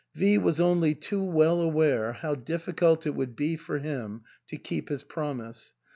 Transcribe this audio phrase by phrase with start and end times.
[0.15, 4.89] V was only too well aware how difl&cult it would be for him to keep
[4.89, 5.73] his promise.